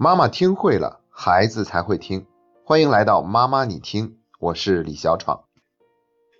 [0.00, 2.24] 妈妈听会了，孩子才会听。
[2.62, 5.40] 欢迎来到妈妈你听，我是李小闯。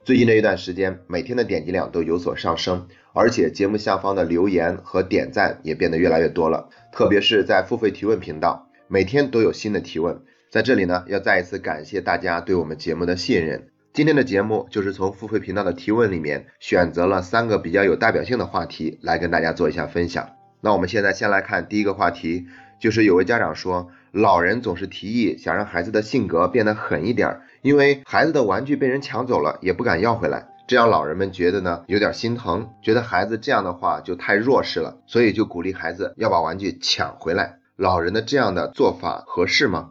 [0.05, 6.69] 最近这一段时间，每天的点击量都有所上升，而且节目下方的留言和点赞也变得越来越多了。
[6.93, 10.23] 特别是在付费提问频道，每天都有新的提问。
[10.53, 13.71] 在这里呢，要再一次感谢大家对我们节目的信任。
[13.93, 20.31] 今天的节目就是从付费频道的提问里面选择了三个比较有代表性的话题来跟大家做一下分享。
[20.61, 22.47] 那我们现在先来看第一个话题，
[22.81, 37.59] 就是有位家长说，老人总是提议想让孩子的性格变得狠一点，因为孩子的玩具被人抢走了也不敢要回来，这样老人们觉得呢有点心疼，觉得孩子这样的话就太弱势了，所以就鼓励孩子要把玩具抢回来。
[37.77, 39.91] 老人的这样的做法合适吗？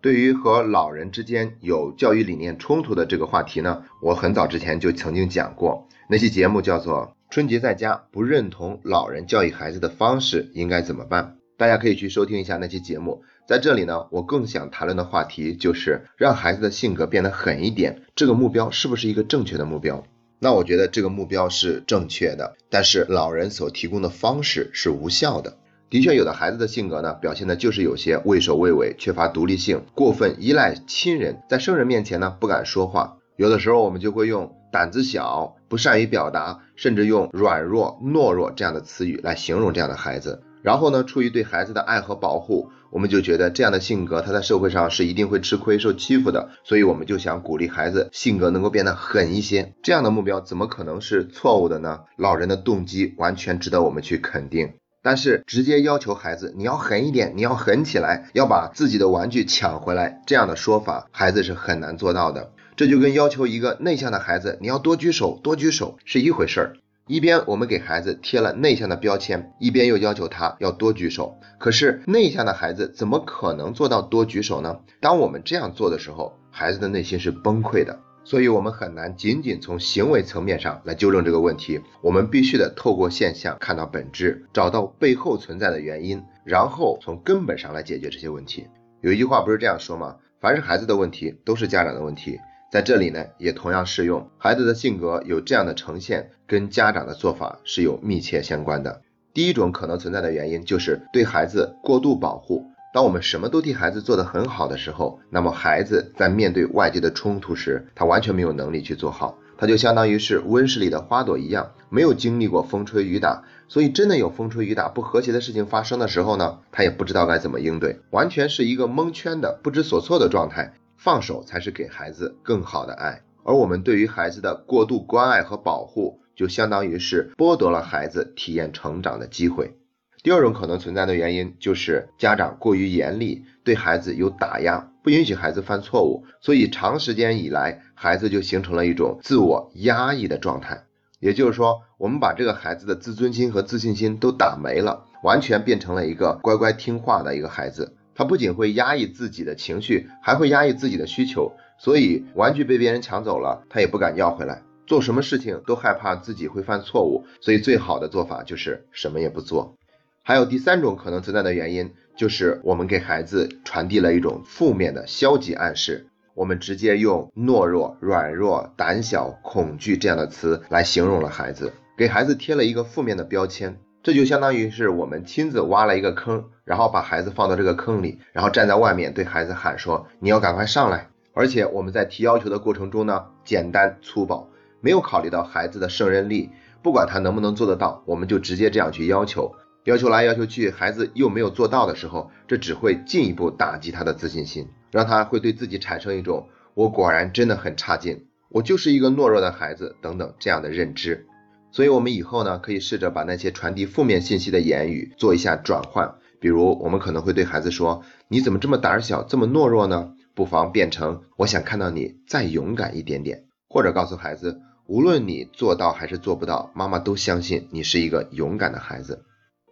[0.00, 13.24] 对于和老人之间有教育理念冲突的这个话题呢，我很早之前就曾经讲过，那期节目叫做《春节在家不认同老人教育孩子的方式应该怎么办》，大家可以去收听一下那期节目。
[13.48, 20.04] 在这里呢，我更想谈论的话题就是让孩子的性格变得狠一点，这个目标是不是一个正确的目标？
[20.38, 25.56] 那我觉得这个目标是正确的，但是老人所提供的方式是无效的。
[25.90, 33.16] 的确，有的孩子的性格呢，表现的就是有些畏首畏尾，缺乏独立性，过分依赖亲人，在生人面前呢不敢说话。
[33.34, 40.42] 有的时候我们就会用胆子小、不善于表达，甚至用软弱、懦弱这样的词语来形容这样的孩子。
[40.68, 49.72] 然后呢，出于对孩子的爱和保护，我们就觉得这样的性格他在社会上是一定会吃亏、受欺负的，所以我们就想鼓励孩子性格能够变得狠一些。
[49.82, 52.00] 这样的目标怎么可能是错误的呢？
[52.18, 54.74] 老人的动机完全值得我们去肯定。
[55.02, 62.50] 但是直接要求孩子你要狠一点，你要狠起来，要把自己的玩具抢回来，这样的说法孩子是很难做到的。
[62.76, 66.72] 这就跟要求一个内向的孩子你要多举手，多举手是一回事儿。
[67.08, 71.38] 一边我们给孩子贴了内向的标签，一边又要求他要多举手。
[71.58, 74.78] 可是内向的孩子怎么可能做到多举手呢？
[75.00, 77.98] 当我们这样做的时候，孩子的内心是崩溃的。
[78.24, 81.80] 所以，我们很难仅仅从行为层面上来纠正这个问题。
[82.02, 88.66] 我们必须得透过现象看到本质，找到背后存在的原因，然后从根本上来解决这些问题。
[89.00, 90.16] 有一句话不是这样说吗？
[90.40, 92.38] 凡是孩子的问题，都是家长的问题。
[92.70, 94.28] 在这里呢，也同样适用。
[94.36, 99.00] 孩子的性格有这样的呈现，跟家长的做法是有密切相关的。
[99.32, 102.66] 第一种可能存在的原因，就是对孩子过度保护。
[102.92, 120.74] 当我们什么都替孩子做得很好的时候，那么孩子在面对外界的冲突时，他完全没有能力去做好，他就相当于是温室里的花朵一样，没有经历过风吹雨打，所以真的有风吹雨打不和谐的事情发生的时候呢，他也不知道该怎么应对，完全是一个蒙圈的不知所措的状态。
[120.98, 129.76] 放手才是给孩子更好的爱，而我们对于孩子的过度关爱和保护，就相当于是剥夺了孩子体验成长的机会。
[130.24, 140.82] 第二种可能存在的原因就是家长过于严厉，对孩子有打压，不允许孩子犯错误，所以长时间以来，孩子就形成了一种自我压抑的状态。
[141.20, 147.96] 也就是说，我们把这个孩子的自尊心和自信心都打没了，完全变成了一个乖乖听话的一个孩子。
[148.18, 154.60] 他不仅会压抑自己的情绪，还会压抑自己的需求，所以玩具被别人抢走了，他也不敢要回来。
[154.88, 159.76] 做什么事情都害怕自己会犯错误，所以最好的做法就是什么也不做。
[160.24, 184.50] 还有第三种可能存在的原因，就是我们给孩子传递了一种负面的消极暗示，我们直接用懦弱、软弱、胆小、恐惧这样的词来形容了孩子，给孩子贴了一个负面的标签，这就相当于是我们亲自挖了一个坑，然后把孩子放到这个坑里，然后站在外面对孩子喊说：“你要赶快上来。”而且我们在提要求的过程中呢，简单粗暴，
[184.82, 186.50] 没有考虑到孩子的胜任力，
[186.82, 189.54] 不管他能不能做得到，我们就直接这样去要求。
[189.84, 201.26] 要求来要求去，孩子又没有做到的时候，这只会进一步打击他的自信心，让他会对自己产生一种“我果然真的很差劲，我就是一个懦弱的孩子”等等这样的认知。
[201.70, 206.16] 所以，我们以后呢，可以试着把那些传递负面信息的言语做一下转换。
[206.40, 219.24] 比如，我们可能会对孩子说：“你怎么这么胆小，这么懦弱呢？”不妨变成“我想看到你再勇敢一点点”，或者告诉孩子：“无论你做到还是做不到，妈妈都相信你是一个勇敢的孩子。”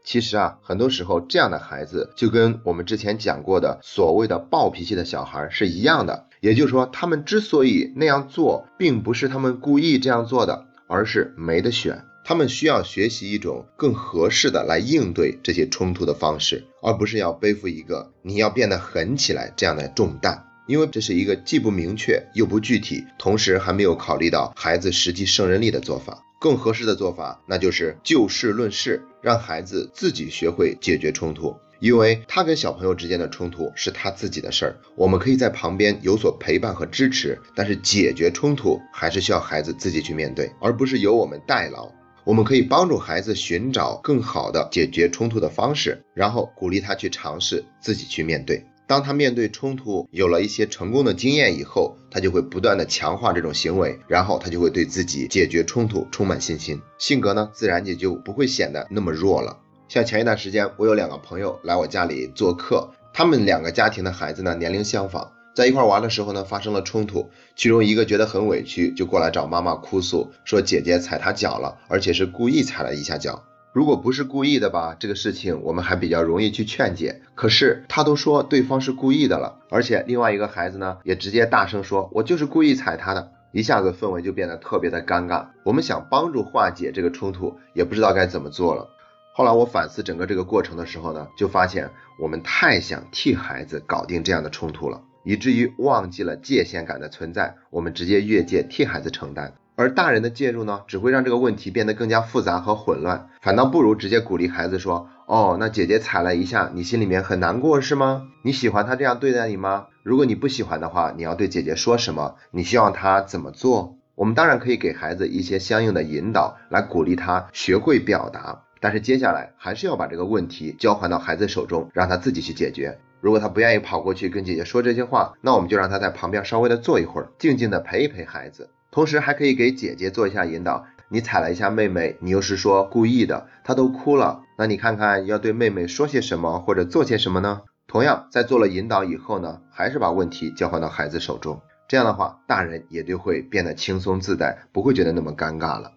[0.05, 6.27] 其实啊，很多时候这样的孩子就跟我们之前讲过的所谓的暴脾气的小孩是一样的。
[6.41, 12.05] 也就是说，他们之所以那样做，并不是他们故意这样做的，而是没得选。
[12.29, 20.45] 他们需要学习一种更合适的来应对这些冲突的方式，而不是要背负一个你要变得狠起来这样的重担。
[20.67, 26.21] 因为这是一个既不明确又不具体，同时还没有考虑到孩子实际胜任力的做法。
[26.41, 41.89] 更合适的做法，那就是就事论事，让孩子自己学会解决冲突，因为他跟小朋友之间的冲突是他自己的事儿，我们可以在旁边有所陪伴和支持，但是解决冲突还是需要孩子自己去面对，而不是由我们代劳。
[42.27, 48.67] 我们可以帮助孩子寻找更好的解决冲突的方式，然后鼓励他去尝试自己去面对。
[48.89, 59.57] 当他面对冲突有了一些成功的经验以后，他就会不断的强化这种行为，然后他就会对自己解决冲突充满信心，性格呢自然也就不会显得那么弱了。
[59.87, 73.43] 像前一段时间，我有两个朋友来我家里做客，他们两个家庭的孩子呢年龄相仿，在一块玩的时候呢发生了冲突，其中一个觉得很委屈，就过来找妈妈哭诉，说姐姐踩他脚了，而且是故意踩了一下脚。
[73.73, 77.23] 如果不是故意的吧，这个事情我们还比较容易去劝解。
[77.35, 85.47] 可是他都说对方是故意的了，而且另外一个孩子呢，也直接大声说：“我就是故意踩他的。”一下子氛围就变得特别的尴尬。
[85.65, 88.91] 我们想帮助化解这个冲突，也不知道该怎么做了。
[89.33, 99.55] 后来我反思整个这个过程的时候呢，就发现我们太想替孩子搞定这样的冲突了，以至于忘记了界限感的存在，我们直接越界替孩子承担。
[99.75, 108.29] 而大人的介入呢，只会让这个问题变得更加复杂和混乱，反倒不如直接鼓励孩子说：“哦，那姐姐踩了一下，你心里面很难过是吗？
[108.43, 109.89] 你喜欢她这样对待你吗？
[110.05, 112.37] 如果你不喜欢的话，你要对姐姐说什么？
[112.53, 122.99] 你希望她怎么做？”我们当然可以给孩子一些相应的引导，来鼓励他学会表达，但是接下来还是要把这个问题交还到孩子手中，让他自己去解决。
[123.27, 128.71] 如果他不愿意跑过去跟姐姐说这些话，那我们就让他在旁边稍微的坐一会儿，静静的陪一陪孩子。
[128.93, 137.63] 同时还可以给姐姐做一下引导，你踩了一下妹妹，你又是说故意的，她都哭了，那你看看要对妹妹说些什么或者做些什么呢？
[137.89, 145.91] 同样，在做了引导以后呢，还是把问题交还到孩子手中，这样的话，大人也就会变得轻松自在，不会觉得那么尴尬了。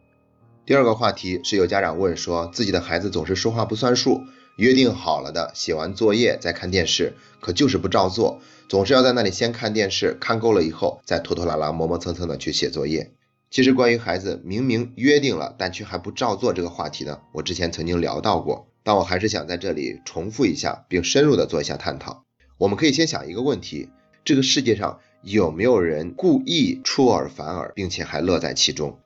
[0.65, 4.21] 第二个话题是有家长问说，自己的孩子总是说话不算数，
[4.59, 8.41] 约定好了的写完作业再看电视，可就是不照做。
[8.67, 13.13] 总是要在那里先看电视，看够了以后再拖拖拉拉、磨磨蹭蹭的去写作业。
[13.49, 22.25] 其实关于孩子明明约定了，但却还不照做这个话题呢，我之前曾经聊到过，但我还是想在这里重复一下，并深入的做一下探讨。
[22.57, 23.87] 我们可以先想一个问题：
[24.25, 28.99] 这个世界上有没有人故意出尔反尔，并且还乐在其中？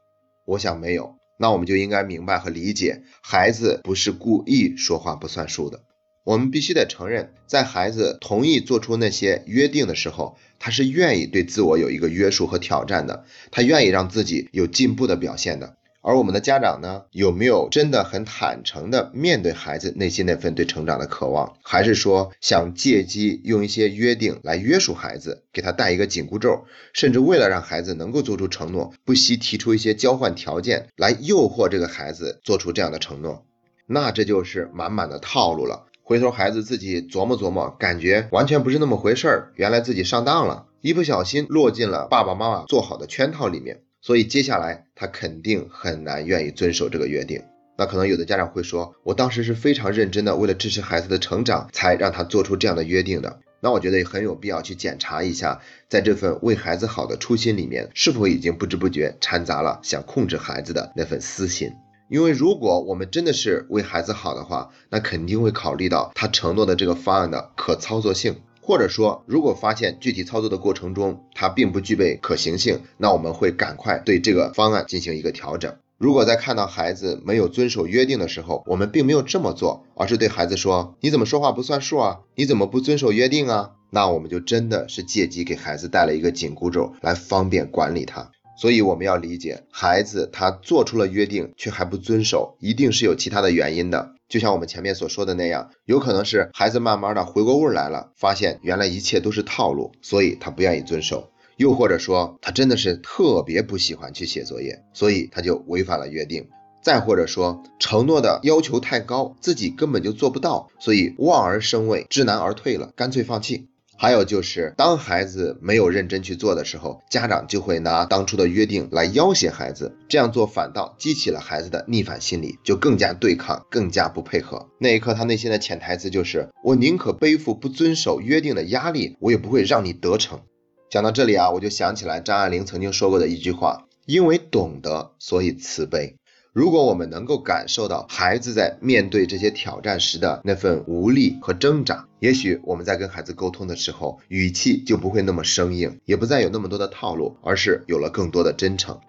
[0.46, 1.16] 我想没有。
[1.38, 5.82] 那我们就应该明白和理解，孩子不是故意说话不算数的。
[6.24, 15.76] 我们必须得承认，在孩子同意做出那些约定的时候，他是愿意对自我有一个约束和挑战的，他愿意让自己有进步的表现的。
[16.06, 33.46] 而我们的家长呢，有没有真的很坦诚的面对孩子内心那份对成长的渴望，还是说想借机用一些约定来约束孩子，给他戴一个紧箍咒，甚至为了让孩子能够做出承诺，不惜提出一些交换条件来诱惑这个孩子做出这样的承诺？
[33.88, 35.88] 那这就是满满的套路了。
[36.04, 47.42] 回头孩子自己琢磨琢磨，感觉完全不是那么回事儿，原来自己上当了，一不小心落进了爸爸妈妈做好的圈套里面，所以接下来他肯定很难愿意遵守这个约定。
[47.78, 53.40] 那可能有的家长会说，我当时是非常认真的，为了支持孩子的成长，才让他做出这样的约定的。
[53.62, 61.72] 那我觉得也很有必要去检查一下，在这份为孩子好的初心里面，是否已经不知不觉掺杂了想控制孩子的那份私心。
[62.10, 75.76] 因为如果我们真的是为孩子好的话，那肯定会考虑到他承诺的这个方案的可操作性，或者说，如果发现具体操作的过程中它并不具备可行性，那我们会赶快对这个方案进行一个调整。
[75.98, 82.20] 如果在看到孩子没有遵守约定的时候，我们并没有这么做，而是对孩子说：“你怎么说话不算数啊？
[82.36, 88.32] 你怎么不遵守约定啊？”那我们就真的是借机给孩子戴了一个紧箍咒，来方便管理他。
[88.58, 94.13] 所以我们要理解，孩子他做出了约定却还不遵守，一定是有其他的原因的。
[94.34, 106.46] 就像我们前面所说的那样，有可能是孩子慢慢的回过味来了，发现原来一切都是套路，所以他不愿意遵守；又或者说他真的是特别不喜欢去写作业，所以他就违反了约定；
[106.82, 113.68] 再或者说承诺的要求太高，自己根本就做不到，所以望而生畏，知难而退了，干脆放弃。
[113.96, 124.68] 还有就是，当孩子没有认真去做的时候，家长就会拿当初的约定来要挟孩子，这样做反倒激起了孩子的逆反心理，就更加对抗，更加不配合。
[124.80, 130.42] 那一刻，他内心的潜台词就是：我宁可背负不遵守约定的压力，我也不会让你得逞。
[130.90, 136.18] 讲到这里啊，我就想起来张爱玲曾经说过的一句话：因为懂得，所以慈悲。
[136.54, 149.00] 如果我们能够感受到孩子在面对这些挑战时的那份无力和挣扎，也许我们在跟孩子沟通的时候，语气就不会那么生硬，也不再有那么多的套路，而是有了更多的真诚。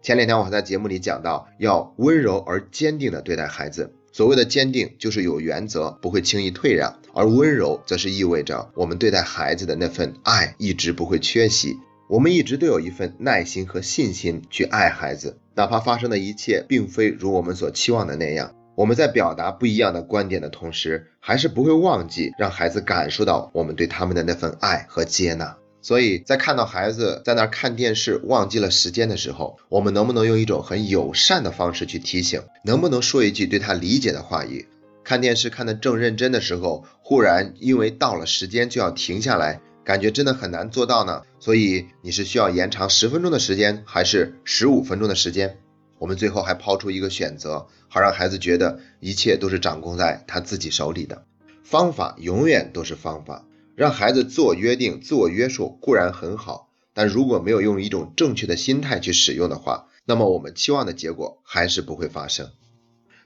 [0.00, 11.76] 前两天我还在节目里讲到，要温柔而坚定地对待孩子，所谓的坚定，就是有原则，不会轻易退让；而温柔，则是意味着我们对待孩子的那份爱一直不会缺席。
[12.06, 18.54] 我们一直都有一份耐心和信心去爱孩子，哪怕发生的一切并非如我们所期望的那样。
[18.76, 25.56] 我们在表达不一样的观点的同时，还是不会忘记让孩子感受到我们对他们的那份爱和接纳。
[25.80, 32.42] 所以在看到孩子在那儿看电视忘记了时间的时候，我们能不能用一种很友善的方式去提醒？
[32.64, 34.66] 能不能说一句对他理解的话语？
[35.04, 41.22] 看电视看得正认真的时候，忽然因为到了时间就要停下来，感觉真的很难做到呢。
[41.38, 45.58] 所以你是需要延长十分钟的时间，还是十五分钟的时间？
[45.98, 51.24] 我们最后还抛出一个选择，好让孩子觉得一切都是掌控在他自己手里的。
[51.62, 53.44] 方法永远都是方法。
[53.76, 62.50] 让孩子自我约定、自我约束固然很好，但如果没有用一种正确的心态去使用的话，那么我们期望的结果还是不会发生。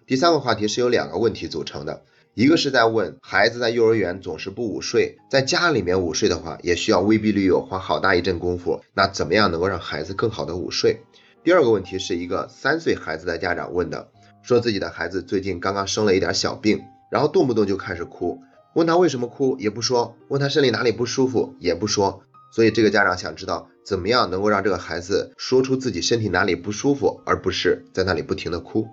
[0.07, 2.03] 第三个话题是由两个问题组成的，
[2.39, 11.01] 一个是在问孩子在幼儿园总是不午睡，在家里面午睡的话，也需要威逼利诱，花好大一阵功夫，那怎么样能够让孩子更好的午睡？
[11.43, 14.07] 第二个问题是一个三岁孩子的家长问的，
[14.41, 16.81] 说自己的孩子最近刚刚生了一点小病，
[17.11, 18.39] 然后动不动就开始哭。
[18.77, 28.87] 问他为什么哭也不说，问他身体哪里不舒服也不说，所以这个家长想知道怎么样能够让这个孩子说出自己身体哪里不舒服，而不是在那里不停的哭。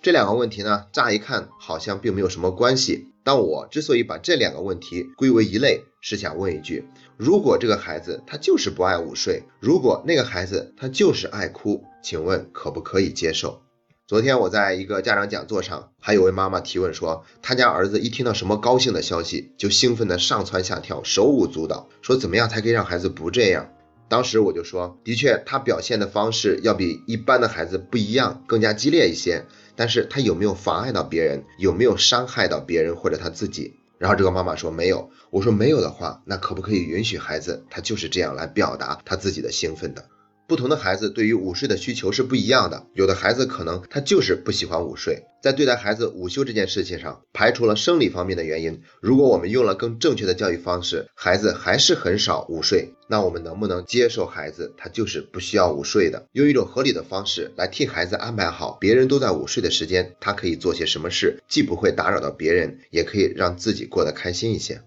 [0.00, 13.62] 这两个问题呢，乍一看好像并没有什么关系，但我之所以把这两个问题归为一类，是想问一句：如果这个孩子他就是不爱午睡，如果那个孩子他就是爱哭，请问可不可以接受？
[14.06, 23.68] 昨天我在一个家长讲座上，还有位妈妈提问说，他家儿子一听到什么高兴的消息，就兴奋的上蹿下跳，手舞足蹈，说怎么样才可以让孩子不这样？
[24.08, 29.44] 当时我就说，的确，他表现的方式要比一般的孩子不一样，更加激烈一些。
[29.76, 31.44] 但是他有没有妨碍到别人？
[31.58, 33.74] 有没有伤害到别人或者他自己？
[33.98, 35.10] 然后这个妈妈说没有。
[35.30, 40.04] 我说没有的话，那可不可以允许孩子他就是这样来表达他自己的兴奋的？
[40.48, 45.24] 不同的孩子对于午睡的需求是不一样的，有的孩子可能他就是不喜欢午睡。
[45.42, 56.24] 在对待孩子午休这件事情上，排除了生理方面的原因，如果我们用了更正确的教育方式，孩子还是很少午睡，那我们能不能接受孩子他就是不需要午睡的？
[56.32, 64.80] 用一种合理的方式来替孩子安排好别人都在午睡的时间，他可以做些什么事，既不会打扰到别人，也可以让自己过得开心一些。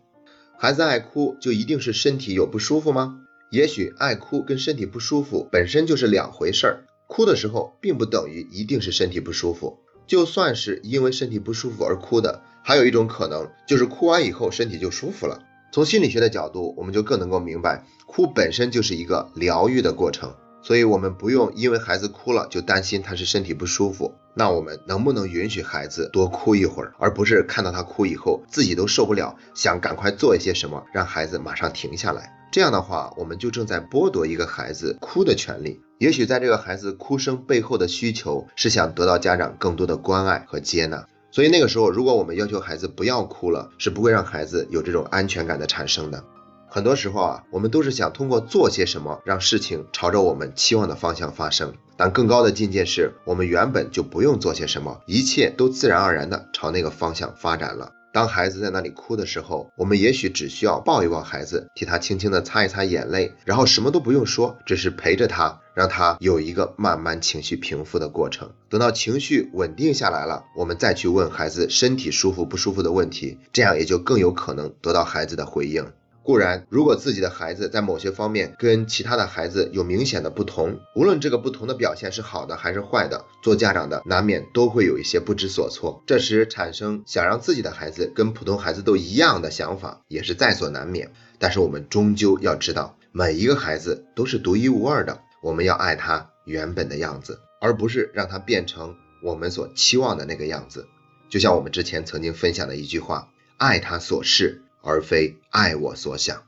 [0.57, 3.20] 孩子爱哭就一定是身体有不舒服吗？
[3.51, 9.79] 也许爱哭跟身体不舒服本身就是两回事儿，哭的时候并不等于一定是身体不舒服。
[10.07, 15.41] 就算是因为身体不舒服而哭的，还有一种可能就是哭完以后身体就舒服了。
[15.73, 20.33] 从心理学的角度，我们就更能够明白，哭本身就是一个疗愈的过程。
[20.63, 24.13] 所以，我们不用因为孩子哭了就担心他是身体不舒服。
[24.33, 32.40] 那我们能不能允许孩子多哭一会儿，而不是看到他哭以后自己都受不了，想赶快做一些什么让孩子马上停下来？
[32.51, 35.81] 这样的话，我们就正在剥夺一个孩子哭的权利。
[35.99, 41.07] 也许在这个孩子哭声背后的需求是想得到家长更多的关爱和接纳。
[41.31, 46.21] 所以那个时候，如果我们要求孩子不要哭了，是不会让孩子有这种安全感的产生的。
[46.67, 51.73] 很多时候啊，我们都是想通过做些什么，让事情朝着我们期望的方向发生。
[51.95, 57.93] 但更高的境界是，我们原本就不用做些什么，一切都自然而然的朝那个方向发展了。
[58.13, 68.51] 当孩子在那里哭的时候，我们也许只需要抱一抱孩子，替他轻轻的擦一擦眼泪，然后什么都不用说，只是陪着他，让他有一个慢慢情绪平复的过程。
[68.69, 75.91] 等到情绪稳定下来了，我们再去问孩子身体舒服不舒服的问题，这样也就更有可能得到孩子的回应。
[76.23, 86.03] 固然，如果自己的孩子在某些方面跟其他的孩子有明显的不同，无论这个不同的表现是好的还是坏的，做家长的难免都会有一些不知所措。
[86.05, 91.11] 这时产生想让自己的孩子跟普通孩子都一样的想法，也是在所难免。
[91.39, 100.85] 但是我们终究要知道，每一个孩子都是独一无二的，我们要爱他原本的样子，而不是让他变成我们所期望的那个样子。
[101.31, 104.61] 就像我们之前曾经分享的一句话：爱他所是。
[104.81, 106.43] 而非爱我所想。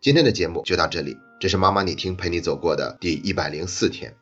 [0.00, 4.14] 今天的节目就到这里，这是妈妈你听陪你走过的第一百零四天。